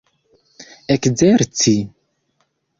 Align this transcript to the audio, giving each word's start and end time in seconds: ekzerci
ekzerci 0.93 1.77